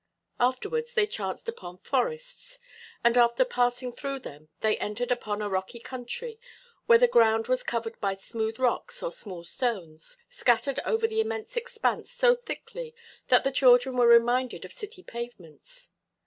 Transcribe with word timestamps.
Afterwards 0.39 0.95
they 0.95 1.05
chanced 1.05 1.47
upon 1.47 1.77
forests, 1.77 2.57
and 3.03 3.15
after 3.19 3.45
passing 3.45 3.93
through 3.93 4.17
them 4.21 4.49
they 4.61 4.75
entered 4.79 5.11
upon 5.11 5.43
a 5.43 5.47
rocky 5.47 5.79
country 5.79 6.39
where 6.87 6.97
the 6.97 7.07
ground 7.07 7.47
was 7.47 7.61
covered 7.61 7.99
by 8.01 8.15
smooth 8.15 8.57
rocks 8.57 9.03
or 9.03 9.11
small 9.11 9.43
stones, 9.43 10.17
scattered 10.27 10.79
over 10.87 11.05
the 11.07 11.21
immense 11.21 11.55
expanse 11.55 12.09
so 12.11 12.33
thickly 12.33 12.95
that 13.27 13.43
the 13.43 13.51
children 13.51 13.95
were 13.95 14.07
reminded 14.07 14.65
of 14.65 14.73
city 14.73 15.03
pavements. 15.03 15.91